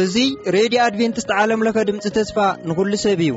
[0.00, 2.36] እዙይ ሬድዮ ኣድቨንትስት ዓለምለኸ ድምፂ ተስፋ
[2.68, 3.32] ንኹሉ ሰብ እዩ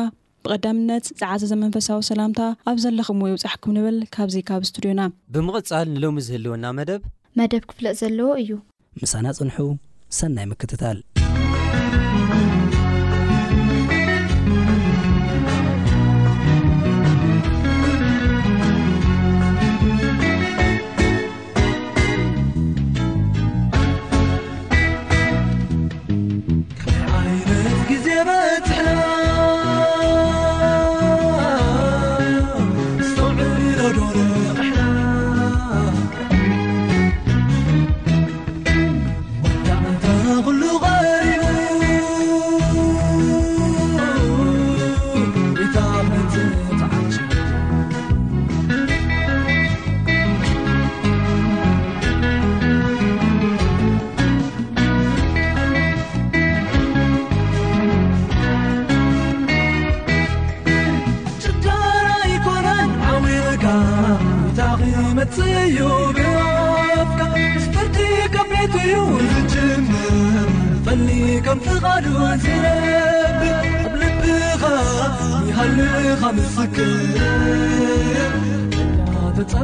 [0.52, 5.00] ቀዳምነት ፀዓዘ ዘመንፈሳዊ ሰላምታ ኣብ ዘለኹምዎ ይውፃሕኩም ንብል ካብዚ ካብ እስቱድዮና
[5.34, 7.02] ብምቕፃል ንሎሚ ዝህልወና መደብ
[7.40, 8.50] መደብ ክፍለጥ ዘለዎ እዩ
[9.02, 9.58] ምሳና ፅንሑ
[10.18, 10.98] ሰናይ ምክትታል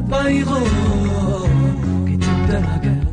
[0.00, 0.11] ب
[0.45, 0.61] 后
[2.05, 3.03] 给 ت 的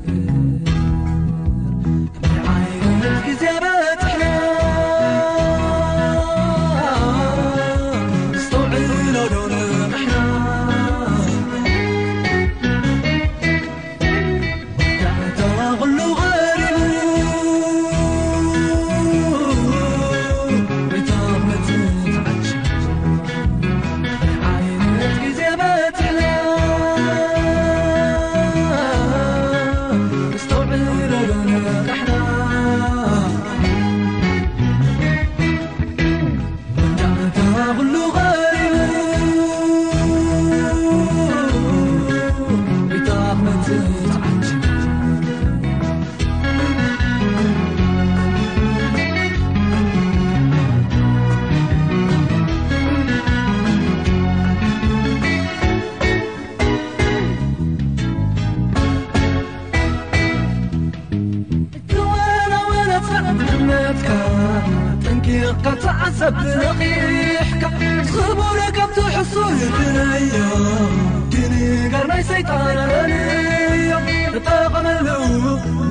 [74.44, 75.10] طقنل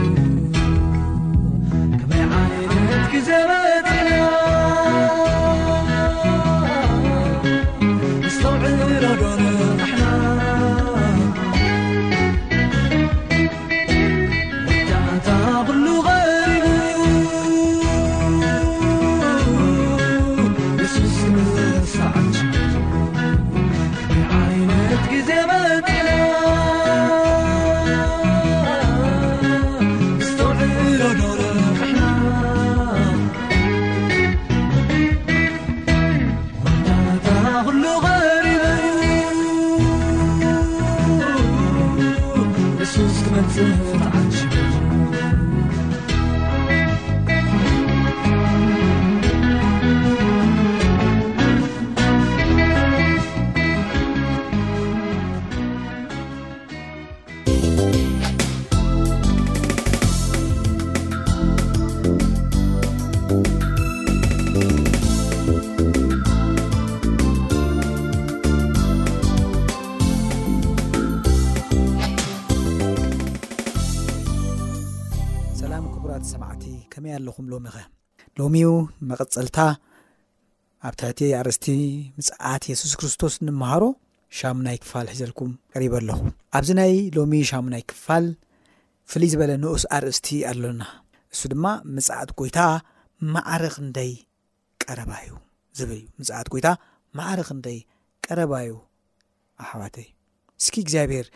[77.30, 78.56] ኣኹምሎሚ ኸሎሚ
[79.08, 79.58] መቐፀልታ
[80.88, 81.64] ኣብ ትሕቲ ኣርእስቲ
[82.18, 83.82] ምፅዓት የሱስ ክርስቶስ ንመሃሮ
[84.38, 86.18] ሻሙናይ ክፋል ሒዘልኩም ቀሪብ ኣለኹ
[86.58, 88.24] ኣብዚ ናይ ሎሚ ሻሙናይ ክፋል
[89.10, 90.82] ፍሉይ ዝበለ ንኡስ ኣርእስቲ ኣሎና
[91.34, 91.64] እሱ ድማ
[91.96, 92.58] ምፅዓት ጎይታ
[93.34, 94.12] ማዕርኽ ንይ
[94.84, 95.32] ቀረባ እዩ
[95.90, 96.68] ብል ዩ ምፅዓት ጎይታ
[97.20, 97.78] ማዕርክ ንይ
[98.26, 98.76] ቀረባ ዩ
[99.64, 100.06] ኣሕዋትዩ
[100.62, 101.26] እስኪ እግዚኣብሔር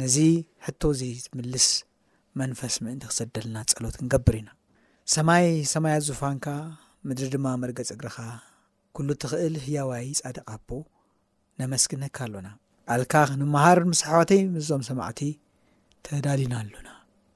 [0.00, 0.16] ነዚ
[0.66, 1.68] ሕቶ ዘ ዝምልስ
[2.40, 4.48] መንፈስ ምእንቲ ክዘደልና ፀሎት ክንገብር ኢና
[5.12, 6.46] ሰማይ ሰማይ ኣዙፋንካ
[7.06, 8.16] ምድሪ ድማ መርገ ፅግርኻ
[8.96, 10.68] ኩሉ እትክእል ህያዋይ ይፃደቃ ኣቦ
[11.60, 12.48] ነመስግን ህካ ኣሎና
[12.94, 15.20] ኣልካ ንምሃር ምሳሓዋተይ ምዞም ሰማዕቲ
[16.08, 16.88] ተዳሊና ኣሎና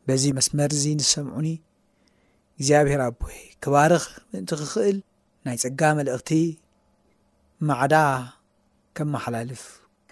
[0.09, 1.49] በዚ መስመር እዚ ንሰምዑኒ
[2.59, 3.21] እግዚኣብሔር ኣቦ
[3.65, 4.99] ክባርኽ ምእንቲ ክኽእል
[5.49, 6.31] ናይ ፅጋ መልእክቲ
[7.71, 7.97] ማዓዳ
[8.99, 9.65] ከመሓላልፍ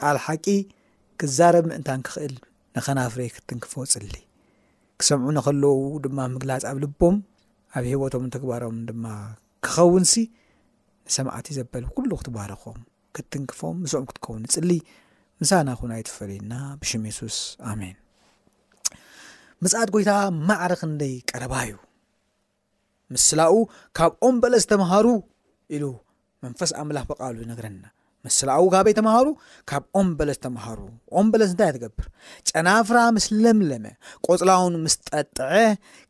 [0.09, 0.47] ኣል ሓቂ
[1.23, 2.35] ክዛረብ ምእንታን ክክእል
[2.79, 4.15] ንኸናፍሬ ክትንክፎ ፅሊ
[5.03, 7.17] ክሰምዑ ንከለው ድማ ምግላፅ ኣብ ልቦም
[7.79, 9.05] ኣብ ሂወቶም ንተግባሮም ድማ
[9.67, 10.23] ክኸውን ሲ
[11.07, 12.79] ንሰማዕት ዘበል ኩሉ ክትባርኾም
[13.17, 14.71] ክትትንክፎም ምስኦም ክትከውን ፅሊ
[15.43, 17.39] ምሳና ኹን ኣይትፈለዩና ብሽም የሱስ
[17.71, 17.97] ኣሜን
[19.65, 20.13] መፅኣት ጎይታ
[20.49, 21.75] ማዕርክ ንደይ ቀረባ እዩ
[23.15, 23.55] ምስላኡ
[23.99, 25.07] ካብኦም በለ ዝተምሃሩ
[25.77, 25.85] ኢሉ
[26.47, 27.85] መንፈስ ኣምላኽ በቃሉ ነግረና
[28.27, 29.29] ምስሊ ኣዊ ካበይ ተምሃሩ
[29.71, 30.81] ካብ ኦም በለስ ተምሃሩ
[31.19, 32.07] ኦም በለስ እንታይ ትገብር
[32.49, 33.85] ጨናፍራ ምስ ለምለመ
[34.27, 35.53] ቆፅላውን ምስ ጠጥዐ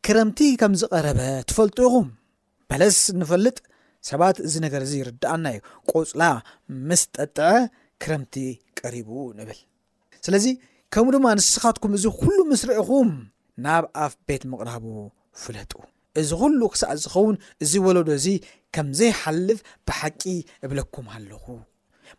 [0.06, 2.08] ክረምቲ ከም ዝቀረበ ትፈልጡ ይኹም
[2.70, 3.56] በለስ ንፈልጥ
[4.10, 5.60] ሰባት እዚ ነገር እዚ ይርዳእና እዩ
[5.92, 6.22] ቆፅላ
[6.88, 7.52] ምስጠጥዐ
[8.04, 8.34] ክረምቲ
[8.80, 9.60] ቀሪቡ ንብል
[10.26, 10.46] ስለዚ
[10.94, 13.10] ከምኡ ድማ ንስኻትኩም እዚ ኩሉ ምስሪእኹም
[13.64, 14.86] ናብ ኣፍ ቤት ምቕራቡ
[15.42, 15.72] ፍለጡ
[16.20, 18.28] እዚ ኩሉ ክሳእ ዝኸውን እዚ ወለዶ እዚ
[18.74, 20.22] ከም ዘይሓልፍ ብሓቂ
[20.66, 21.44] እብለኩም ኣለኹ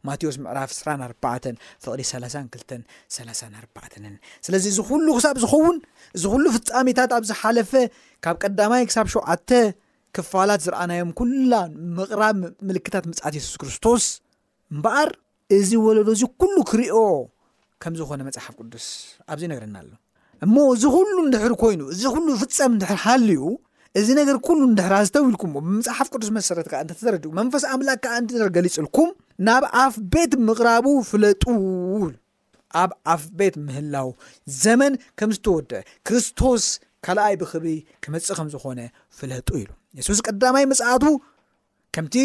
[0.08, 1.50] ማቴዎስ ምዕራፍ 24
[1.84, 4.14] ፍቅሪ 323 4ባንን
[4.46, 5.78] ስለዚ እዚ ኩሉ ክሳብ ዝኸውን
[6.18, 7.72] እዚ ኩሉ ፍፃሜታት ኣብ ዝሓለፈ
[8.26, 9.50] ካብ ቀዳማይ ክሳብ ሸውዓተ
[10.16, 11.54] ክፋላት ዝረኣናዮም ኩላ
[11.98, 14.04] ምቕራብምልክታት መፅእት የሱስ ክርስቶስ
[14.74, 15.10] እምበዓር
[15.58, 16.96] እዚ ወለዶ እዚ ኩሉ ክርዮ
[17.84, 18.88] ከም ዝኮነ መፅሓፍ ቅዱስ
[19.32, 19.90] ኣብዚ ነገርና ኣሎ
[20.46, 23.42] እሞ እዚ ኩሉ ንድሕር ኮይኑ እዚ ሉ ፍፃም ንድሕር ሃል ዩ
[24.00, 29.10] እዚ ነገር ኩሉ ድሕራ ዝተው ኢልኩም ብመፅሓፍ ቅዱስ መሰረትካ ንተተረድ መንፈስ ኣምላክ ከዓ እንዘርገሊፅልኩም
[29.48, 31.44] ናብ ኣፍ ቤት ምቕራቡ ፍለጡ
[32.82, 34.10] ኣብ ኣፍ ቤት ምህላው
[34.64, 36.66] ዘመን ከም ዝተወድአ ክርስቶስ
[37.08, 37.66] ካልኣይ ብክቢ
[38.04, 38.82] ክመፅእ ከምዝኮነ
[39.18, 39.70] ፍለጡ ኢሉ
[40.00, 41.04] የሱስ ቀዳማይ መፅኣቱ
[41.98, 42.16] ከምቲ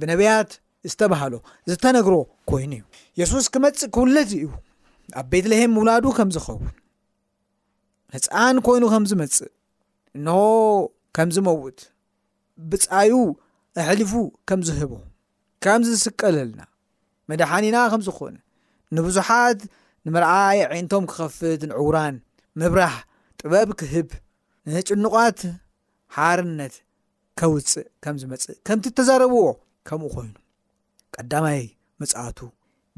[0.00, 0.50] ብነብያት
[0.92, 1.34] ዝተባሃሎ
[1.72, 2.14] ዝተነግሮ
[2.52, 2.82] ኮይኑ እዩ
[3.22, 4.46] የሱስ ክመፅእ ክውለት እዩ
[5.20, 6.70] ኣብ ቤትለሄም ምውላዱ ከም ዝኸውን
[8.16, 9.52] ህፃን ኮይኑ ከምዝመፅእ
[10.26, 10.34] ን
[11.16, 11.78] ከምዝመውት
[12.70, 13.12] ብፃዩ
[13.82, 14.12] ኣሕሊፉ
[14.48, 14.92] ከም ዝህቦ
[15.64, 16.60] ከምዝስቀለልና
[17.30, 18.34] መድሓኒና ከም ዝኾነ
[18.96, 19.60] ንብዙሓት
[20.06, 22.16] ንመርዓይ ዒንቶም ክከፍት ንዕዉራን
[22.60, 22.96] ምብራሕ
[23.40, 24.08] ጥበብ ክህብ
[24.74, 25.40] ንጭንቋት
[26.16, 26.74] ሓርነት
[27.40, 29.44] ከውፅእ ከም ዝመፅእ ከምቲ ተዘረብዎ
[29.88, 30.34] ከምኡ ኮይኑ
[31.14, 31.62] ቀዳማይ
[32.02, 32.38] መፅኣቱ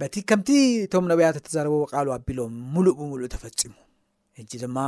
[0.01, 0.49] በቲ ከምቲ
[0.85, 3.73] እቶም ነብያት ተዘረብዎ ቃሉ ኣቢሎም ሙሉእ ብምሉእ ተፈፂሙ
[4.41, 4.79] እጂ ድማ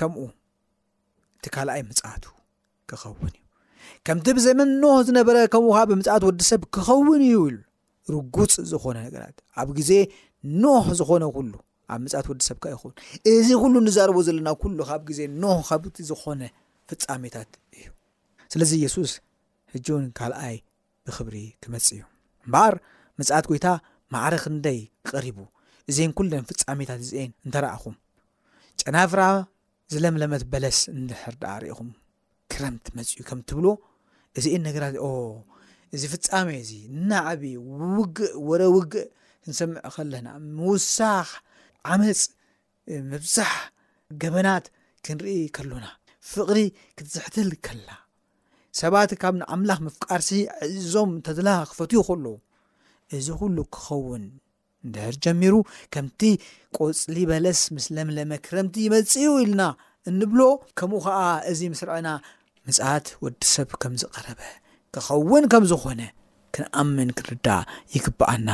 [0.00, 0.20] ከምኡ
[1.42, 2.24] ቲ ካኣይ መፅቱ
[2.90, 3.44] ክኸውን እዩ
[4.06, 7.34] ከምቲ ብዘመን ኖሕ ዝነበረ ከምካ ብምፅት ወዲሰብ ክኸውን እዩ
[8.14, 9.90] ርጉፅ ዝኾነ ነገራት ኣብ ግዜ
[10.62, 11.54] ኖሕ ዝኮነ ሉ
[11.92, 12.94] ኣብ ምፅት ወዲሰብካ ይኸውን
[13.32, 16.42] እዚ ኩሉ ንዘርቦ ዘለና ሉ ካብ ግዜ ኖሕ ብ ዝኮነ
[16.90, 17.84] ፍፃሜታት እዩ
[18.52, 19.12] ስለዚ የሱስ
[19.72, 20.56] ሕጂውን ካይ
[21.06, 22.00] ብክብሪ ትመፅ እዩ
[22.52, 22.74] በሃር
[23.18, 23.66] መፅዓት ጎይታ
[24.14, 24.80] ማዕረ ክ ንደይ
[25.10, 25.38] ቀሪቡ
[25.90, 27.94] እዜን ለን ፍፃሜታት አን እንተእኹም
[28.82, 29.20] ጨናፍራ
[29.92, 31.90] ዝለምለመት በለስ ንድሕር ዳኣ ርኢኹም
[32.52, 33.66] ክረምቲ መፅኡ ከም ትብሎ
[34.38, 35.10] እዚ ኤ ነገራዚ ኦ
[35.94, 36.70] እዚ ፍፃሜ እዚ
[37.10, 37.54] ናዕብዪ
[37.96, 39.06] ውግእ ወረ ውግእ
[39.44, 41.28] ክንሰምዕ ከለና ምውሳሕ
[41.94, 42.20] ዓመፅ
[43.12, 43.52] ምብዛሕ
[44.24, 44.66] ገበናት
[45.06, 45.86] ክንርኢ ከሎና
[46.32, 46.58] ፍቕሪ
[46.96, 47.88] ክትዝሕትል ከላ
[48.80, 50.30] ሰባት ካብ ንኣምላኽ ምፍቃርሲ
[50.72, 52.24] ዕዞም ተድላ ክፈትዩ ከለ
[53.16, 54.24] እዚ ኩሉ ክኸውን
[54.86, 55.54] እንድ ጀሚሩ
[55.94, 56.22] ከምቲ
[56.76, 59.62] ቆፅሊ በለስ ምስ ለምለመ ክረምቲ ይመፅዩ ኢልና
[60.10, 60.40] እንብሎ
[60.78, 61.18] ከምኡ ከዓ
[61.50, 62.08] እዚ ምስ ርዕና
[62.68, 64.40] ምፅት ወዲሰብ ከምዝቀረበ
[64.94, 66.00] ክኸውን ከም ዝኾነ
[66.56, 68.50] ክንኣምን ክንርዳእ ይግብኣና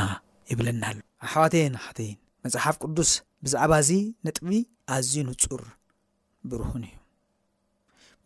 [0.51, 3.11] ይብለና ኣሎ ኣሕዋቴ ናሓትይን መፅሓፍ ቅዱስ
[3.45, 3.91] ብዛዕባ እዚ
[4.25, 4.49] ነጥቢ
[4.95, 5.63] ኣዝዩ ንፁር
[6.49, 6.95] ብርሁን እዩ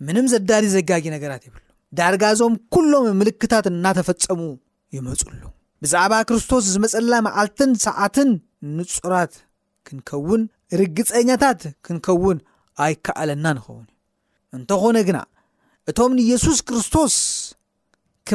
[0.08, 1.63] ምንም ዘዳሪ ዘጋጊ ነገራት ይብሉ
[2.00, 4.41] ዳርጋዞም ኩሎም ምልክታት እናተፈፀሙ
[4.98, 5.41] ይመፁሉ
[5.83, 8.29] ብዛዕባ ክርስቶስ ዝመፀላ መዓልትን ሰዓትን
[8.77, 9.33] ንፁራት
[9.88, 10.41] ክንከውን
[10.79, 12.38] ርግፀኛታት ክንከውን
[12.86, 15.19] ኣይከኣለና ንኸውን እዩ እንተኾነ ግና
[15.91, 17.15] እቶምንየሱስ ክርስቶስ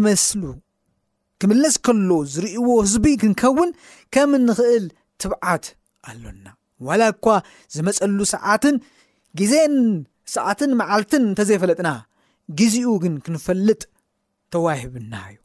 [0.06, 3.70] መስክምለስ ከሎ ዝርእዎ ህዝቢ ክንከውን
[4.14, 4.86] ከም እንኽእል
[5.22, 5.66] ትብዓት
[6.10, 6.46] ኣሎና
[6.88, 7.26] ዋላ እኳ
[7.76, 8.76] ዝመፀሉ ሰዓትን
[9.40, 9.76] ግዜን
[10.34, 11.88] ሰዓትን መዓልትን እንተዘይፈለጥና
[12.60, 13.80] ግዚኡ ግን ክንፈልጥ
[14.54, 15.38] ተዋሂብና እዩ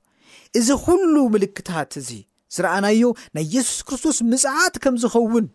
[0.58, 2.10] እዚ ኩሉ ምልክታት እዚ
[2.56, 3.02] ዝረኣናዩ
[3.36, 5.48] ናይ የሱስ ክርስቶስ ምፅዓት ከም ዝኸውን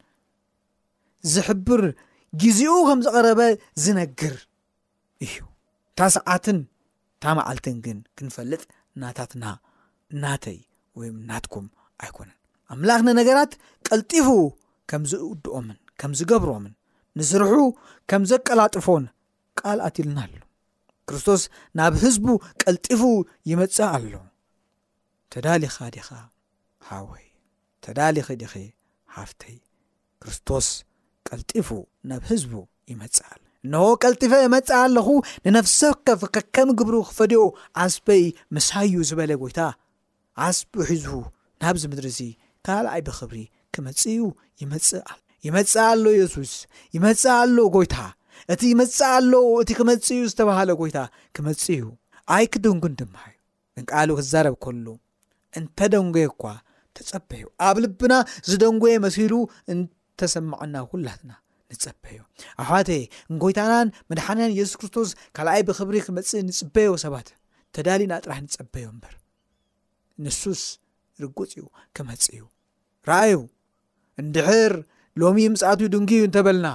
[1.33, 1.83] ዝሕብር
[2.43, 3.41] ግዜኡ ከም ዝቐረበ
[3.85, 4.37] ዝነግር
[5.25, 8.63] እዩ እንታ ሰዓትን እንታ መዓልትን ግን ክንፈልጥ
[8.95, 9.45] እናታትና
[10.15, 10.59] እናተይ
[10.99, 11.67] ወይ እናትኩም
[12.05, 12.39] ኣይኮነን
[12.75, 13.53] ኣምላኽን ነገራት
[13.89, 14.29] ቀልጢፉ
[14.93, 16.75] ከም ዝውድኦምን ከም ዝገብሮምን
[17.19, 17.55] ንስርሑ
[18.13, 19.05] ከም ዘቀላጥፎን
[19.61, 20.41] ቃል ኣትልና ኣሎ
[21.09, 21.43] ክርስቶስ
[21.81, 22.27] ናብ ህዝቡ
[22.63, 23.03] ቀልጢፉ
[23.51, 24.15] ይመፅ ኣሎ
[25.35, 26.09] ተዳሊኻ ዲኻ
[26.89, 27.25] ሃወይ
[27.85, 28.53] ተዳሊኸ ዲኸ
[29.15, 29.57] ሃፍተይ
[30.23, 30.67] ክርስቶስ
[31.29, 31.69] ቀልጢፉ
[32.09, 32.53] ናብ ህዝቡ
[32.91, 35.09] ይመፅእ ኣለ እን ቀልጢፎ የመፅ ኣለኹ
[35.45, 37.41] ንነፍሶከፍከከም ግብሩ ክፈድዮ
[37.85, 38.25] ኣስበይ
[38.57, 39.61] ምሳዩ ዝበለ ጎይታ
[40.47, 41.05] ኣስብ ሒዝ
[41.63, 42.21] ናብዚ ምድሪ እዙ
[42.67, 43.39] ካልኣይ ብክብሪ
[43.75, 44.21] ክመፅዩ
[44.63, 46.55] ይመፅእ ኣ ይመፅእ ኣሎ የሱስ
[46.97, 47.97] ይመፅእ ኣሎ ጎይታ
[48.53, 50.99] እቲ ይመፅእ ኣሎ እቲ ክመፅ እዩ ዝተባሃለ ጎይታ
[51.37, 51.85] ክመፅ እዩ
[52.37, 53.37] ኣይ ክድንግን ድማ እዩ
[53.83, 54.87] ንቃሉ ክዛረብ ከሉ
[55.61, 56.43] እንተደንጎየ እኳ
[56.97, 58.13] ተፀበዩ ኣብ ልብና
[58.51, 59.33] ዝደንጎ መሲሉ
[59.73, 61.33] እንተሰማዐና ኩላትና
[61.73, 62.17] ንፀበዩ
[62.63, 62.91] ኣብሓተ
[63.35, 67.29] ንጎይታናን መድሓን ኢየሱስ ክርስቶስ ካልኣይ ብክብሪ ክመፅ ንፅበዮ ሰባት
[67.77, 69.15] ተዳሊና ጥራሕ ንፀበዮ እምበር
[70.25, 70.63] ንሱስ
[71.23, 71.65] ርጉፅ እዩ
[71.97, 72.43] ክመፅ እዩ
[73.09, 73.37] ረኣዩ
[74.23, 74.73] እንድሕር
[75.23, 76.67] ሎሚ ምፃኣቱ ድንግዩ እንተበልና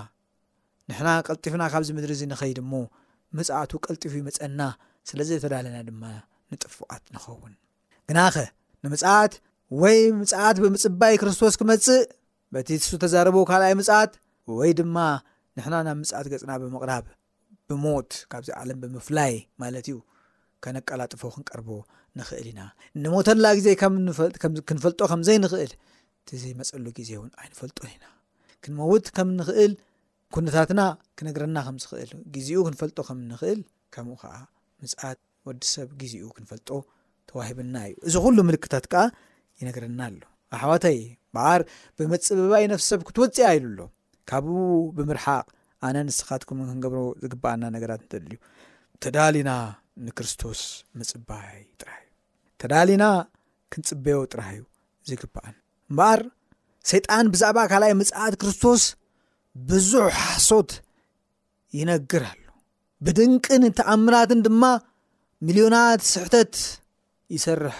[0.89, 2.83] ንሕና ቀልጢፍና ካብዚ ምድሪ እዚ ንኸይድ ሞ
[3.37, 4.61] ምጻኣቱ ቀልጢፉ ይመፀና
[5.09, 6.03] ስለዘ ተዳልና ድማ
[6.53, 7.53] ንጥፉቃት ንኸውን
[8.09, 8.19] ግኸ
[8.83, 9.33] ንምፅኣት
[9.81, 12.03] ወይ ምፅኣት ብምፅባይ ክርስቶስ ክመፅእ
[12.53, 14.11] በቲ ሱ ተዛርቦ ካልኣይ ምፅኣት
[14.59, 14.97] ወይ ድማ
[15.57, 17.05] ንሕና ናብ ምፅኣት ገፅና ብምቅራብ
[17.69, 19.95] ብሞት ካብዚ ዓለም ብምፍላይ ማለት እዩ
[20.63, 21.67] ከነቀላጥፎ ክንቀርቦ
[22.19, 22.61] ንክእል ኢና
[23.03, 23.67] ንሞተላ ግዜ
[24.69, 25.73] ክንፈልጦ ከምዘይንክእል
[26.43, 28.05] ዘመፀሉ ግዜ ውን ኣይንፈልጦን ኢና
[28.63, 29.71] ክንመውት ከም ንክእል
[30.35, 30.81] ኩነታትና
[31.17, 33.59] ክነግረና ከምዝኽእል ግዜኡ ክንፈልጦ ከምንኽእል
[33.93, 34.33] ከምኡ ከዓ
[34.81, 36.69] ምፅት ወዲሰብ ግዜኡ ክንፈልጦ
[37.47, 39.01] ሂብና እዩ እዚ ኩሉ ምልክታት ከዓ
[39.59, 40.21] ይነግረና ኣሎ
[40.55, 40.97] ኣሕዋታይ
[41.35, 41.61] በር
[41.97, 43.79] ብመፅበባይ ነፍሲ ሰብ ክትወፅእ ኢሉ ኣሎ
[44.29, 44.55] ካብኡ
[44.97, 45.45] ብምርሓቅ
[45.87, 48.35] ኣነ ንስኻትኩም ክንገብሮ ዝግበኣና ነገራት ድልዩ
[49.03, 49.49] ተዳሊና
[50.05, 50.61] ንክርስቶስ
[50.99, 52.07] ምፅባይ ጥራ እዩ
[52.61, 53.03] ተዳሊና
[53.73, 54.61] ክንፅበዮ ጥራ እዩ
[55.09, 55.45] ዝግባአ
[55.91, 56.21] እምበኣር
[56.91, 58.83] ሰይጣን ብዛዕባ ካኣይ መፅዓት ክርስቶስ
[59.69, 60.71] ብዙሕ ሓሶት
[61.77, 62.41] ይነግር ኣሎ
[63.05, 64.61] ብድንቅን ተኣምራትን ድማ
[65.47, 66.53] ሚሊዮናት ስሕተት
[67.35, 67.75] ይሰርሕ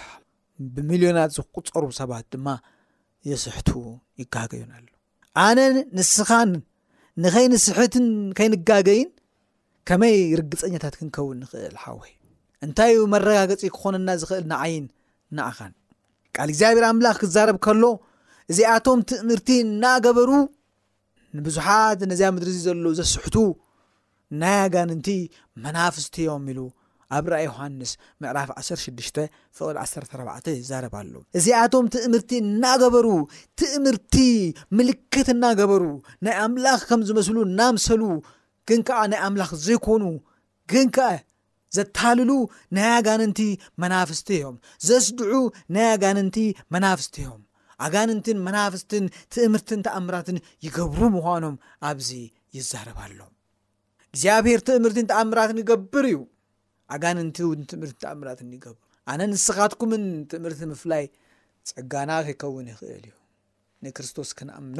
[0.74, 2.48] ብሚልዮናት ዝክቁፀሩ ሰባት ድማ
[3.29, 3.70] ዘስሕት
[4.22, 4.88] ይጋገዩን ኣሎ
[5.46, 5.60] ኣነ
[5.98, 6.51] ንስኻን
[7.24, 8.06] ንኸይንስሕትን
[8.38, 9.10] ከይንጋገይን
[9.89, 12.01] ከመይ ርግፀኛታት ክንከውን ንኽእል ሓወ
[12.65, 14.86] እንታይ ዩ መረጋገፂ ክኾነና ዝክእል ንዓይን
[15.38, 15.74] ንዓኻን
[16.36, 17.84] ካል እግዚኣብሔር ኣምላኽ ክዛረብ ከሎ
[18.51, 20.32] እዚኣቶም ትምህርቲ እናገበሩ
[21.38, 23.36] ንቡዙሓት ነዚኣ ምድሪ እዚ ዘሎ ዘስሕቱ
[24.41, 25.08] ናያጋንንቲ
[25.63, 26.60] መናፍስትዮም ኢሉ
[27.18, 33.08] ኣብ ራኣ ዮሃንስ ምዕራፍ 16ፍቅል14 ይዛረባኣሎ እዚኣቶም ትእምርቲ እናገበሩ
[33.62, 34.16] ትእምርቲ
[34.78, 35.84] ምልክት እናገበሩ
[36.28, 38.04] ናይ ኣምላኽ ከም ዝመስሉ እናምሰሉ
[38.70, 40.04] ግን ከዓ ናይ ኣምላኽ ዘይኮኑ
[40.74, 41.10] ግን ከኣ
[41.78, 42.32] ዘተሃልሉ
[42.75, 43.39] ናይ ኣጋንንቲ
[43.82, 44.56] መናፍስቲ እዮም
[44.89, 45.36] ዘስድዑ
[45.75, 46.38] ናይ ኣጋንንቲ
[46.74, 47.42] መናፍስቲ ዮም
[47.86, 51.56] ኣጋንንትን መናፍስትን ትእምርትን ተኣምራትን ይገብሩ ምዃኖም
[51.89, 52.10] ኣብዚ
[52.58, 53.20] ይዛረባሎ
[54.12, 56.18] እግዚኣብሔር ትእምርትን ተኣምራትን ይገብር እዩ
[56.96, 58.77] ኣጋንንቲትምህርት ተኣምላትይገብሩ
[59.12, 61.03] ኣነ ንስኻትኩምን ትምህርቲ ምፍላይ
[61.69, 63.13] ፀጋና ከይኸውን ይክእል እዩ
[63.86, 64.79] ንክርስቶስ ክንኣምኖ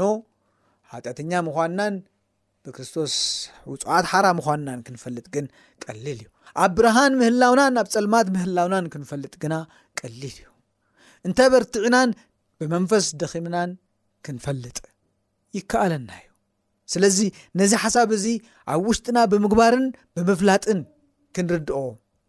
[0.92, 1.96] ሓጢአተኛ ምኳንናን
[2.66, 3.14] ብክርስቶስ
[3.72, 5.46] ውፅዋት ሓራ ምኳንናን ክንፈልጥ ግን
[5.84, 6.26] ቀሊል እዩ
[6.64, 9.56] ኣብ ብርሃን ምህላውናን ኣብ ፀልማት ምህላውናን ክንፈልጥ ግና
[10.00, 10.46] ቀሊል እዩ
[11.28, 12.12] እንተ በርትዕናን
[12.62, 13.72] ብመንፈስ ደኺምናን
[14.28, 14.78] ክንፈልጥ
[15.58, 16.26] ይከኣለና እዩ
[16.94, 17.18] ስለዚ
[17.60, 18.26] ነዚ ሓሳብ እዚ
[18.74, 19.86] ኣብ ውሽጥና ብምግባርን
[20.18, 20.80] ብምፍላጥን
[21.38, 21.80] ክንርድኦ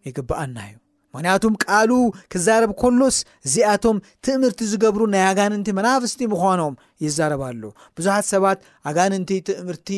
[0.09, 0.75] ይግባኣና እዩ
[1.15, 1.93] ምክንያቱም ቃሉ
[2.33, 3.17] ክዛረብ ኮሎስ
[3.47, 7.63] እዚኣቶም ትእምርቲ ዝገብሩ ናይ ኣጋንንቲ መናፍስቲ ምኳኖም ይዛረባኣሉ
[7.99, 8.59] ብዙሓት ሰባት
[8.91, 9.89] ኣጋንንቲ ትእምርቲ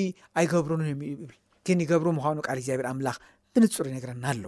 [0.41, 1.37] ኣይገብሩን ዮ ብል
[1.69, 3.19] ግን ይገብሩ ምኳኑ ል እግዚኣብሔር ኣምላኽ
[3.57, 4.43] ብንፅር ይነገረና ኣሎ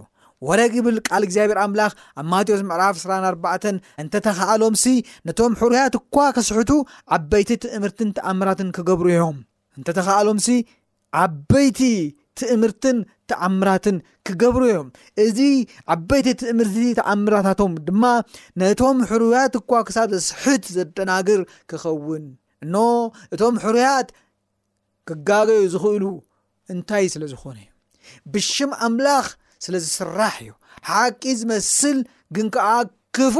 [0.47, 3.69] ወረግ ይብል ቃል እግዚኣብሔር ኣምላኽ ኣብ ማቴዎስ ምዕራፍ ስ4
[4.03, 4.85] እንተተካኣሎምሲ
[5.27, 6.71] ነቶም ሕሩያት እኳ ክስሕቱ
[7.17, 9.37] ዓበይቲ ትእምርትን ተኣምራትን ክገብሩ እዮም
[9.77, 10.49] እንተተኸኣሎምሲ
[11.23, 11.79] ዓበይቲ
[12.39, 12.97] ትእምርትን
[13.29, 14.87] ተኣምራትን ክገብሩ እዮም
[15.25, 15.39] እዚ
[15.93, 18.03] ዓበይቲቲ እምርቲ ተኣምራታቶም ድማ
[18.61, 21.41] ነቶም ሕሩያት እኳ ክሳብ ዘስሕት ዘደናግር
[21.71, 22.25] ክኸውን
[22.65, 22.75] እኖ
[23.35, 24.09] እቶም ሕሩያት
[25.09, 26.05] ክጋገዩ ዝክእሉ
[26.73, 27.71] እንታይ ስለ ዝኮነ እዩ
[28.33, 29.27] ብሽም ኣምላኽ
[29.65, 30.53] ስለ ዝስራሕ እዩ
[30.89, 31.99] ሓቂ ዝመስል
[32.35, 33.35] ግን ከኣክፉ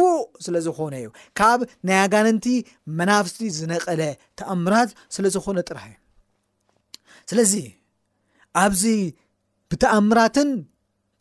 [0.45, 2.45] ስለ ዝኮነ እዩ ካብ ናይ ኣጋነንቲ
[2.99, 4.01] መናፍስቲ ዝነቐለ
[4.41, 5.97] ተኣምራት ስለዝኮነ ጥራሕ እዩ
[7.31, 7.53] ስለዚ
[8.63, 8.83] ኣብዚ
[9.71, 10.49] ብተኣምራትን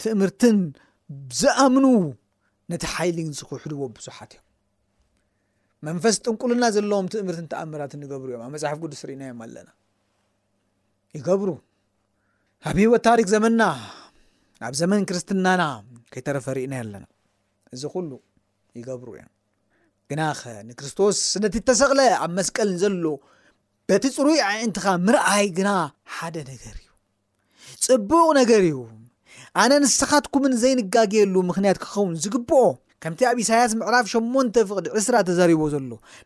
[0.02, 0.56] ትእምህርትን
[1.40, 1.86] ዝኣምኑ
[2.72, 4.42] ነቲ ሓይሊ ክውሕድዎ ብዙሓት እዮም
[5.86, 9.70] መንፈስ ጥንቁልና ዘለዎም ትእምህርትን ተኣምራትን ይገብሩ እዮም ኣብ መፅሓፍ ቅዱስ ርእና ዮም ኣለና
[11.18, 11.48] ይገብሩ
[12.68, 13.62] ኣብ ሂወት ታሪክ ዘመና
[14.68, 15.62] ኣብ ዘመን ክርስትናና
[16.12, 17.04] ከይተረፈ ርእና ኣለና
[17.76, 18.10] እዚ ኩሉ
[18.80, 19.32] ይገብሩ እዮም
[20.12, 23.06] ግና ኸ ንክርስቶስ ስነቲ ተሰቕለ ኣብ መስቀልን ዘሎ
[23.90, 25.70] በቲ ፅሩይ ዓይዕንትኻ ምርኣይ ግና
[26.16, 26.83] ሓደ ነገርእ
[27.84, 28.78] ፅቡቅ ነገር እዩ
[29.62, 32.60] ኣነ ንስኻትኩምን ዘይንጋግየሉ ምክንያት ክኸውን ዝግብኦ
[33.04, 35.82] ከምቲ ኣብ እሳያስ ምዕራፍ 8 ፍቅድ ዕስራ ተዛሪዎ ዘሎ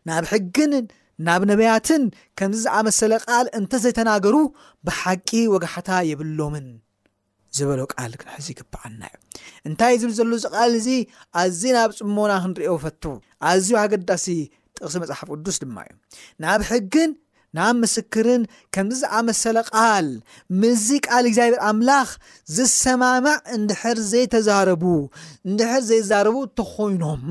[0.09, 0.73] ናብ ሕግን
[1.27, 2.03] ናብ ነብያትን
[2.39, 4.35] ከምዚ ዝኣመሰለ ቃል እንተዘተናገሩ
[4.87, 6.67] ብሓቂ ወጋሓታ የብሎምን
[7.57, 9.17] ዝበሎ ቃል ክንሕዚ ይክበዓልና እዩ
[9.67, 10.89] እንታይ ዝብል ዘሎ እዚ ቃል እዚ
[11.41, 13.03] ኣዝ ናብ ፅሞና ክንሪኦ ፈቱ
[13.51, 14.25] ኣዝዩ ኣገዳሲ
[14.79, 15.95] ጥቕሲ መፅሓፍ ቅዱስ ድማ እዩ
[16.45, 17.11] ናብ ሕግን
[17.57, 18.41] ናብ ምስክርን
[18.75, 20.07] ከምዚ ዝኣመሰለ ቃል
[20.61, 22.09] ምዚ ቃል እግዚኣብሔር ኣምላኽ
[22.55, 24.83] ዝሰማማዕ እንድር ዘይተዛረቡ
[25.49, 27.23] እንድሕር ዘይተዛረቡ እተኮይኖም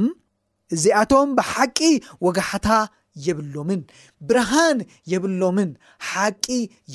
[0.76, 1.78] እዚኣቶም ብሓቂ
[2.26, 2.68] ወጋሕታ
[3.26, 3.80] የብሎምን
[4.28, 4.78] ብርሃን
[5.12, 5.70] የብሎምን
[6.10, 6.46] ሓቂ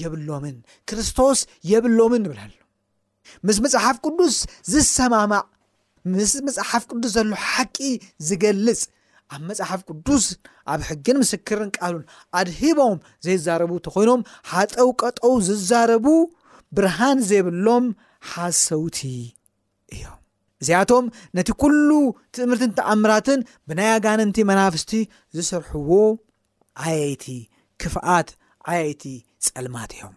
[0.01, 0.57] የብሎምን
[0.89, 1.39] ክርስቶስ
[1.71, 2.53] የብሎምን ንብልሉ
[3.47, 4.35] ምስ መፅሓፍ ቅዱስ
[4.73, 5.43] ዝሰማማዕ
[6.15, 7.77] ምስ መፅሓፍ ቅዱስ ዘሎ ሓቂ
[8.27, 8.79] ዝገልፅ
[9.33, 10.25] ኣብ መፅሓፍ ቅዱስ
[10.73, 12.03] ኣብ ሕጊን ምስክርን ቃሉን
[12.39, 16.05] ኣድሂቦም ዘይዛረቡ ተኮይኖም ሓጠው ቀጠው ዝዛረቡ
[16.77, 17.85] ብርሃን ዘይብሎም
[18.31, 18.99] ሓሰውቲ
[19.93, 20.19] እዮም
[20.63, 21.05] እዚኣቶም
[21.37, 21.89] ነቲ ኩሉ
[22.35, 24.91] ጥምህርትን ተኣምራትን ብና ጋንንቲ መናፍስቲ
[25.37, 25.91] ዝሰርሕዎ
[26.83, 27.25] ዓየይቲ
[27.83, 28.29] ክፍኣት
[28.71, 29.03] ዓየይቲ
[29.47, 30.15] ፀልማት እዮም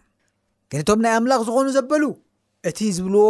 [0.73, 2.03] ግንቶም ናይ ኣምላኽ ዝኾኑ ዘበሉ
[2.69, 3.25] እቲ ዝብልዎ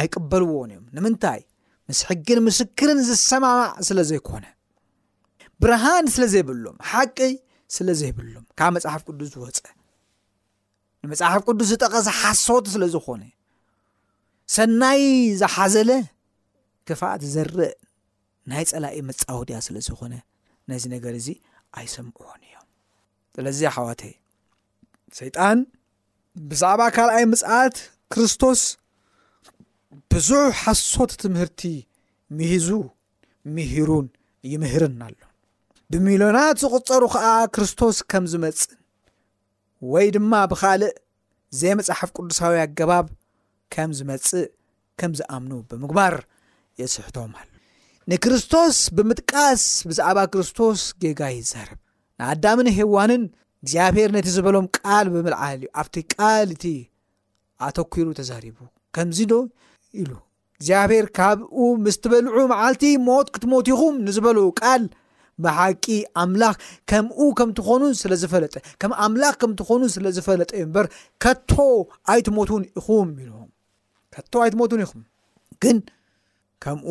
[0.00, 1.40] ኣይቅበልዎን እዮም ንምንታይ
[1.88, 4.44] ምስ ሕጊን ምስክርን ዝሰማማዕ ስለ ዘይኮነ
[5.62, 7.18] ብርሃን ስለ ዘይብሎም ሓቂ
[7.76, 9.58] ስለ ዘይብሎም ካብ መፅሓፍ ቅዱስ ዝወፀ
[11.04, 13.22] ንመፅሓፍ ቅዱስ ዝጠቀሰ ሓሶት ስለ ዝኮነ
[14.54, 15.02] ሰናይ
[15.40, 15.90] ዝሓዘለ
[16.88, 17.72] ክፋእት ዘርእ
[18.52, 20.14] ናይ ፀላኢ መፃውድያ ስለ ዝኮነ
[20.70, 21.28] ነዚ ነገር እዚ
[21.80, 22.68] ኣይሰምዖዎን እዮም
[23.36, 24.14] ስለዚ ሓዋተይ
[25.20, 25.58] ሰይጣን
[26.50, 27.76] ብዛዕባ ካልኣይ መፅኣት
[28.14, 28.60] ክርስቶስ
[30.12, 31.62] ብዙዕ ሓሶት ትምህርቲ
[32.38, 32.68] ምሂዙ
[33.56, 34.06] ምሂሩን
[34.54, 35.16] ይምህርናኣሎ
[35.96, 38.60] ብሚልዮናት ዝቁፀሩ ከዓ ክርስቶስ ከም ዝመፅ
[39.92, 40.94] ወይ ድማ ብካልእ
[41.60, 43.06] ዘይመፅሓፍ ቅዱሳዊ ኣገባብ
[43.74, 44.46] ከም ዝመፅእ
[45.00, 46.14] ከም ዝኣምኑ ብምግባር
[46.80, 47.44] የስሕቶም ኣ
[48.12, 51.78] ንክርስቶስ ብምጥቃስ ብዛዕባ ክርስቶስ ጌጋ ይዛርብ
[52.22, 53.22] ንኣዳምን ህዋንን
[53.62, 56.64] እግዚኣብሔር ነቲ ዝበሎም ቃል ብምልዓል እዩ ኣብቲ ቃል እቲ
[57.68, 58.58] ኣተኪሩ ተዛሪቡ
[58.96, 59.40] ከምዚ ዶ
[60.00, 60.10] ኢሉ
[60.58, 64.82] እግዚኣብሔር ካብኡ ምስትበልዑ መዓልቲ ሞት ክትሞት ኹም ንዝበሉ ቃል
[65.44, 65.84] ብሓቂ
[66.22, 66.54] ኣምላኽ
[66.90, 70.86] ከምኡ ከምትኮኑስዝፈከም ኣምላ ከምትኮኑ ስለዝፈለጠ እዩ ምበር
[71.24, 71.52] ከቶ
[72.14, 73.38] ኣይትሞቱን ኹም ልዎ
[74.32, 75.02] ቶ ኣይትሞቱን ይኹም
[75.64, 75.78] ግን
[76.64, 76.86] ከምኡ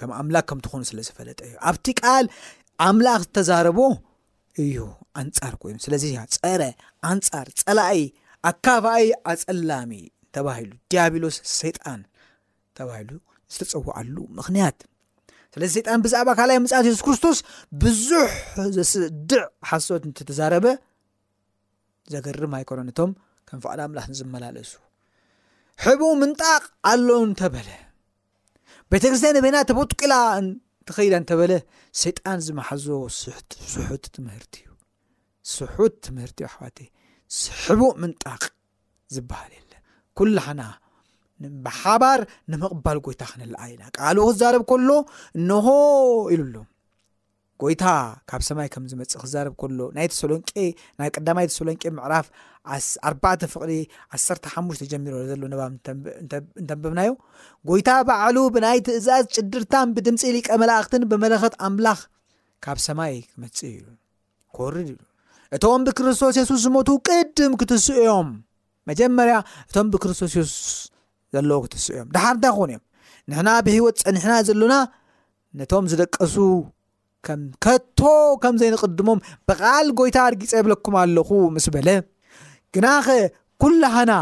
[0.00, 2.26] ከም ኣምላክ ከምትኾኑ ስለዝፈለጠ እዩ ኣብቲ ቃል
[2.88, 3.80] ኣምላኽ ዝተዛረቦ
[4.64, 4.78] እዩ
[5.22, 6.04] ኣንፃር ኮይኑ ስለዚ
[6.42, 6.62] ፀረ
[7.10, 8.00] ኣንፃር ፀላኢ
[8.50, 9.92] ኣካባኣይ ኣፀላሚ
[10.36, 12.00] ተባሂሉ ዲያብሎስ ሰይጣን
[12.78, 13.10] ተባሂሉ
[13.54, 14.76] ዝተፀዋዓሉ ምክንያት
[15.54, 17.38] ስለዚ ሰይጣን ብዛዕባ ካይ መፅት የሱስ ክርስቶስ
[17.82, 18.28] ብዙሕ
[18.76, 20.66] ዘስድዕ ሓሶት እተዛረበ
[22.12, 23.10] ዘገርም ኣይኮነ እቶም
[23.48, 24.72] ከም ፍቅዳ ምላስ ንዝመላለሱ
[25.84, 27.68] ሕቡ ምንጣቅ ኣሎዉ እንተበለ
[28.92, 30.14] ቤተክርስትያን ብና ተብጡቅላ
[30.82, 31.52] እትከይዳ እንተበለ
[32.02, 32.86] ሰይጣን ዝማሓዘ
[33.20, 34.66] ስሑት ትምህርቲእዩ
[35.54, 36.88] ስሑት ትምህርቲ እዩ ኣዋእ
[37.64, 38.42] ሕቡ ምንጣቅ
[39.16, 39.72] ዝበሃል የለ
[40.18, 40.60] ኩላሓና
[41.64, 42.20] ብሓባር
[42.52, 44.88] ንምቕባል ጎይታ ክነለዓል ኢና ቃል ክዛርብ ከሎ
[45.38, 45.66] እንሆ
[46.34, 46.64] ኢሉ ሉ
[47.62, 47.84] ጎይታ
[48.30, 52.26] ካብ ሰማይ ከምዝፅእ ክዛርብ ሎ ናተናይ ቀዳማይ ተሰሎንቄ ምዕራፍ
[53.06, 53.62] ኣ ፍቅ
[54.18, 57.10] 1ሓሽ ተጀሚሮ ዘሎባብ እንተንብብናዮ
[57.70, 62.00] ጎይታ ባዕሉ ብናይ ትእዛዝ ጭድርታን ብድምፂ ሊቀ መላእክትን ብመለክት ኣምላኽ
[62.66, 63.58] ካብ ሰማይ ክመፅ
[64.56, 64.88] ክወርድ
[65.56, 68.28] እቶም ብክርስቶስ የሱስ ዝሞቱ ቅድም ክትስአዮም
[68.90, 69.36] መጀመርያ
[69.68, 70.52] እቶም ብክርስቶስ ሱስ
[71.34, 72.82] ዘለዎ ክትስእ እዮም ድሓር እንታይ ኮን እዮም
[73.32, 74.74] ንሕና ብሂወት ፀኒሕና ዘለና
[75.58, 76.36] ነቶም ዝደቀሱ
[77.26, 78.00] ከከቶ
[78.42, 81.88] ከም ዘይንቅድሞም ብቓል ጎይታ ርጊፀ የብለኩም ኣለኹ ምስ በለ
[82.74, 83.08] ግናኸ
[83.62, 84.12] ኩላሓና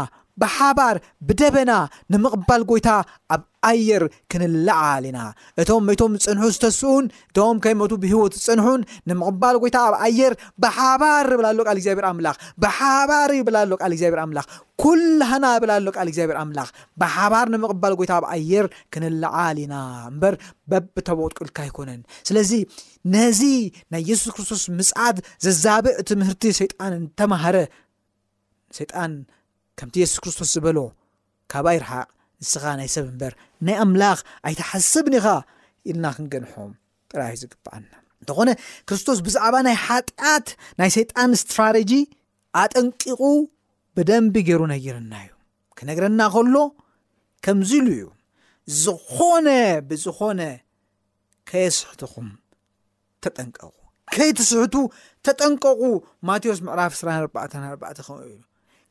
[0.41, 0.95] ብሓባር
[1.27, 1.71] ብደበና
[2.13, 2.89] ንምቕባል ጎይታ
[3.33, 5.19] ኣብ ኣየር ክንለዓል ኢና
[5.61, 10.33] እቶም መይቶም ዝፅንሑ ዝተስኡን እቶም ከይመቱ ብሂወት ዝፅንሑን ንምቕባል ጎይታ ኣብ ኣየር
[10.65, 14.47] ብሓባር ይብላሎ ል እግዚኣብሔር ኣምላኽ ብሓባር ይብላሎ ል እግዚኣብሔር ኣምላክ
[14.83, 16.59] ኩልሃና ብላሎ ል እግዚብሔር ኣምላ
[17.03, 19.75] ብሓባር ንምቕባል ጎይታ ኣብ ኣየር ክንለዓል ኢና
[20.11, 20.35] እምበር
[20.71, 22.53] በብተወጥቁልካ ይኮነን ስለዚ
[23.15, 23.41] ነዚ
[23.93, 27.57] ናይ የሱስ ክርስቶስ ምፅዓት ዘዛብእ እቲ ምህርቲ ሰይጣን እንተማሃረ
[28.77, 29.11] ሰይጣን
[29.79, 30.77] ከምቲ የሱስ ክርስቶስ ዝበሎ
[31.51, 32.07] ካብ ኣይ ርሓቅ
[32.41, 33.33] ንስኻ ናይ ሰብ እምበር
[33.67, 35.25] ናይ ኣምላኽ ኣይትሓስብ ኒኻ
[35.89, 36.71] ኢልና ክንገንሖም
[37.11, 37.89] ጥራይ ዝግባአና
[38.21, 38.49] እንተኾነ
[38.87, 40.47] ክርስቶስ ብዛዕባ ናይ ሓጢኣት
[40.79, 41.91] ናይ ሰይጣን እስትራተጂ
[42.63, 43.21] ኣጠንቂቁ
[43.97, 45.31] ብደንቢ ገይሩ ነጊርና እዩ
[45.79, 46.57] ክነግረና ከሎ
[47.45, 48.05] ከምዚ ኢሉ እዩ
[48.83, 49.47] ዝኾነ
[49.89, 50.41] ብዝኾነ
[51.51, 52.27] ከየስሕትኹም
[53.25, 53.73] ተጠንቀቁ
[54.15, 54.75] ከየተስሕቱ
[55.25, 55.81] ተጠንቀቁ
[56.27, 57.25] ማቴዎስ ምዕራፍ ስራ4
[57.97, 58.29] ክኢሉ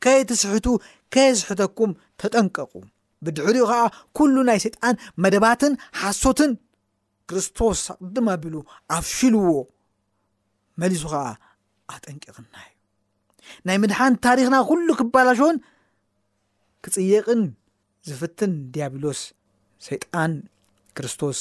[0.04, 0.66] ከየትስሕቱ
[1.14, 2.72] ከየስሕተኩም ተጠንቀቁ
[3.24, 3.82] ብድሕሪኡ ከዓ
[4.18, 6.50] ኩሉ ናይ ሰይጣን መደባትን ሓሶትን
[7.30, 8.54] ክርስቶስ ኣቅድም ኣቢሉ
[8.96, 9.48] ኣፍሽልዎ
[10.82, 11.24] መሊሱ ከዓ
[11.94, 12.74] ኣጠንቂቕና እዩ
[13.68, 15.56] ናይ ምድሓን ታሪክና ኩሉ ክባላሾን
[16.87, 17.42] ክፅየቕን
[18.08, 19.20] ዝፍትን ዲያብሎስ
[19.88, 20.32] ሰይጣን
[20.98, 21.38] ክርስቶስ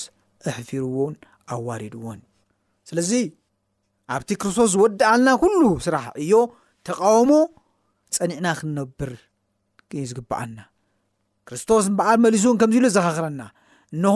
[0.51, 1.13] ኣሕፊርዎን
[1.55, 2.19] ኣዋሪድዎን
[2.89, 3.11] ስለዚ
[4.15, 6.33] ኣብቲ ክርስቶስ ዝወዲእ ኣልና ኩሉ ስራሕ እዮ
[6.87, 7.31] ተቃውሞ
[8.15, 9.11] ፀኒዕና ክንነብር
[10.09, 10.59] ዝግበኣና
[11.47, 13.41] ክርስቶስ ንበዓር መሊሱን ከምዚሉ ዘኻክረና
[13.95, 14.15] እንሆ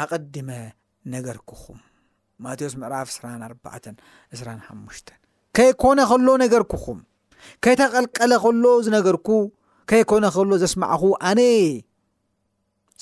[0.00, 0.48] ኣቀዲመ
[1.14, 1.80] ነገርክኹም
[2.44, 5.00] ማቴዎስ ምዕራፍ 242ሓሽ
[5.56, 7.00] ከይኮነ ከሎ ነገርክኹም
[7.64, 9.28] ከይተቀልቀለ ከሎ ዝነገርኩ
[9.90, 11.60] ከይኮነ ከሎ ዘስማዕኹ ኣነየ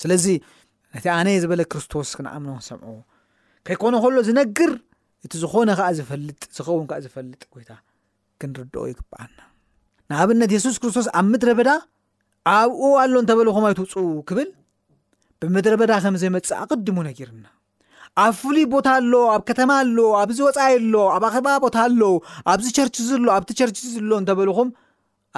[0.01, 0.25] ስለዚ
[0.95, 2.93] ነቲ ኣነየ ዝበለ ክርስቶስ ክንኣምኖ ክሰምዖ
[3.67, 4.71] ከይኮነ ከሎ ዝነግር
[5.25, 7.71] እቲ ዝኾነ ከዓ ዝፈልጥ ዝኸውን ከ ዝፈልጥ ጎታ
[8.41, 9.41] ክንርድኦ ይግብዓልና
[10.11, 11.69] ንኣብነት የሱስ ክርስቶስ ኣብ ምድረ በዳ
[12.55, 13.93] ኣብኡ ኣሎ እንተበልኩም ኣይትውፅ
[14.29, 14.49] ክብል
[15.41, 17.45] ብምድረ በዳ ከም ዘመፅእ ኣቅድሙ ነጊርና
[18.23, 22.01] ኣብ ፍሉይ ቦታ ኣሎ ኣብ ከተማ ኣሎ ኣብዚ ወፃኢ ኣሎ ኣብ ኣኼባ ቦታ ኣሎ
[22.53, 24.69] ኣብዚ ቸርች ዝሎ ኣብቲ ቸርች ዝሎ እንተበልኹም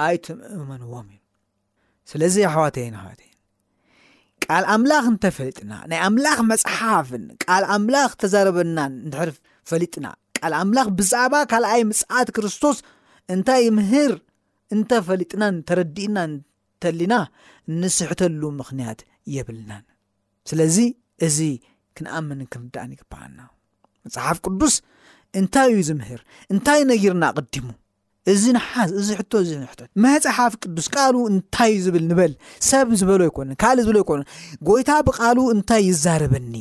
[0.06, 1.20] ኣይትእመንዎም እዩ
[2.10, 3.32] ስለዚ ኣሓዋተይን ሕዋይን
[4.44, 7.24] ካል ኣምላኽ እንተፈሊጥና ናይ ኣምላኽ መፅሓፍን
[7.62, 9.30] ል ኣምላኽ ተዛረበናን ድሕር
[9.70, 10.06] ፈሊጥና
[10.50, 12.78] ል ኣምላኽ ብዛዕባ ካልኣይ ምፅዓት ክርስቶስ
[13.34, 14.12] እንታይ ይምህር
[14.74, 17.14] እንተፈሊጥናን ተረዲእና እንተሊና
[17.80, 19.00] ንስሕተሉ ምኽንያት
[19.34, 19.84] የብልናን
[20.50, 20.76] ስለዚ
[21.26, 21.38] እዚ
[21.98, 23.38] ክንኣምን ክንዳኣን ይግበዓና
[24.06, 24.74] መፅሓፍ ቅዱስ
[25.40, 26.20] እንታይ ዩ ዝምህር
[26.52, 27.66] እንታይ ነጊርና ኣቅዲሙ
[28.32, 32.32] እዚ ንሓዝ እዚ ሕቶ ዚንሕት መፅሓፍ ቅዱስ ቃሉ እንታይዩ ዝብል ንበል
[32.68, 34.28] ሰብ ዝበሎ ኣይኮነን ካልእ ዝበሎ ኣይኮኑን
[34.68, 36.54] ጎይታ ብቃሉ እንታይ ይዛርበኒ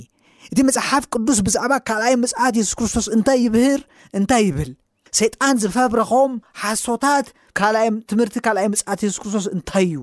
[0.52, 3.82] እቲ መፅሓፍ ቅዱስ ብዛዕባ ካልኣይ መፅሓፍ የሱስ ክርስቶስ እንታይ ይብህር
[4.20, 4.72] እንታይ ይብል
[5.20, 6.32] ሰይጣን ዝፈብረኾም
[6.64, 7.28] ሓሶታት
[8.12, 10.00] ትምህርቲ ካልኣይ መፅእት የሱስ ክርስቶስ እንታይ እዩ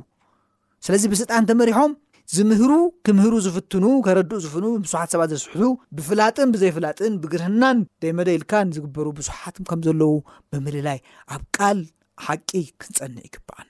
[0.87, 1.93] ስለዚ ብሰይጣን ተመሪሖም
[2.35, 2.73] ዝምህሩ
[3.07, 5.63] ክምህሩ ዝፍትኑ ከረድኡ ዝፍኑ ስሓት ሰባት ዘስሕሑ
[5.97, 10.13] ብፍላጥን ብዘይፍላጥን ብግርህናን ደመደኢልካን ዝግበሩ ብዙሓት ከም ዘለው
[10.53, 10.99] ብምድላይ
[11.35, 11.81] ኣብ ቃል
[12.27, 12.49] ሓቂ
[12.83, 13.69] ክንፀኒዕ ይክበኣን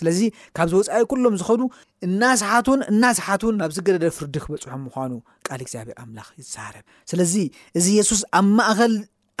[0.00, 0.18] ስለዚ
[0.56, 1.62] ካብ ዚወፃኢ ኩሎም ዝኸኑ
[2.06, 5.12] እናስሓን እናስሓትን ናብ ዚገደደ ፍርዲ ክበፅሖም ምኳኑ
[5.48, 7.34] ቃል እግዚኣብሔር ኣምላኽ ይዛርብ ስለዚ
[7.80, 8.94] እዚ የሱስ ኣብ ማእኸል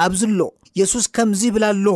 [0.04, 0.40] ኣብዚ ኣሎ
[0.78, 1.86] የሱስ ከምዚ ብላ ኣሎ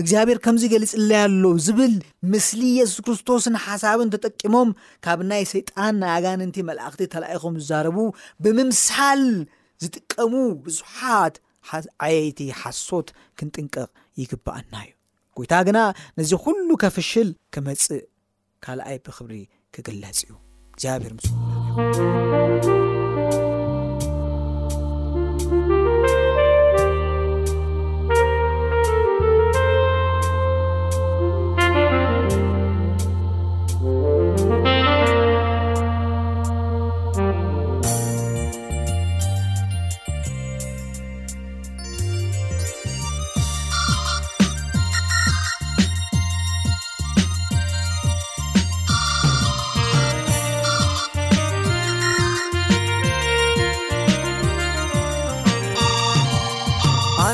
[0.00, 1.94] እግዚኣብሔር ከምዚ ገሊፅለይኣሎ ዝብል
[2.32, 4.68] ምስሊ የሱስ ክርስቶስን ሓሳብን ተጠቂሞም
[5.04, 7.98] ካብ ናይ ሰይጣን ናኣጋንንቲ መላእኽቲ ተላኢኹም ዝዛረቡ
[8.44, 9.22] ብምምሳል
[9.84, 10.32] ዝጥቀሙ
[10.66, 11.36] ብዙሓት
[12.06, 13.90] ዓየይቲ ሓሶት ክንጥንቀቕ
[14.22, 14.92] ይግባአና እዩ
[15.38, 15.78] ጎይታ ግና
[16.18, 18.02] ነዚ ኩሉ ከፍሽል ክመፅእ
[18.66, 19.38] ካልኣይ ብክብሪ
[19.76, 20.30] ክግለፅ እዩ
[20.74, 21.26] እግዚኣብሔር ምስ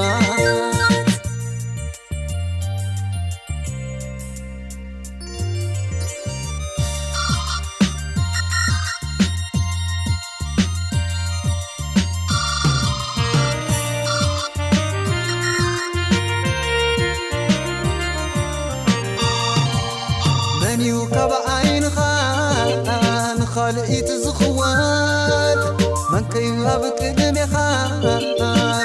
[26.82, 27.54] ብቅድሜኻ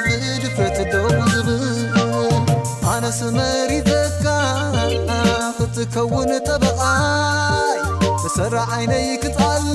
[0.03, 1.79] ብድፍትደቡ ዝብል
[2.93, 4.25] ኣነስ መሪዘካ
[5.57, 7.79] ክትከውን ጠበቓይ
[8.23, 9.65] ንሰራ ዓይነ ይ ክፃሊ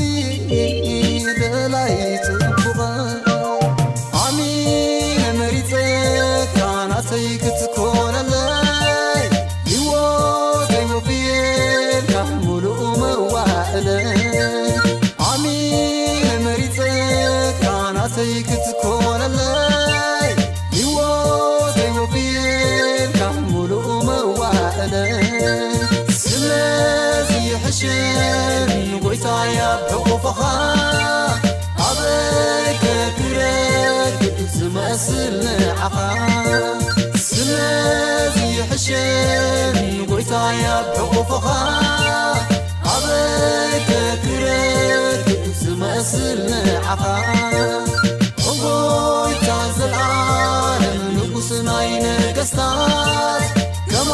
[46.87, 52.05] ይካ ዘلዓምንጉስ ናይነ
[52.37, 53.44] ገስታት
[53.92, 54.11] ከማ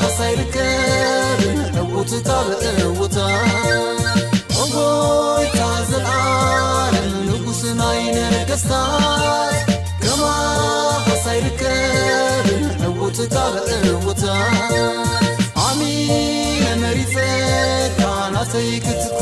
[0.00, 0.56] ኸሳ ርከ
[1.74, 2.28] ንእዉት
[2.84, 3.16] እውة
[5.44, 8.16] ይካ ዘلምስ ናይነ
[8.50, 8.72] ገስታ
[10.04, 10.22] ከማ
[11.08, 12.46] ኸሳ ይርከብ
[12.88, 13.36] ንእትካ
[13.68, 14.22] ብእውተ
[15.66, 17.16] عመሪፅ
[18.02, 19.18] ካናሰይክትኮ